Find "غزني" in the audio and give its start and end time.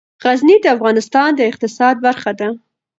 0.23-0.55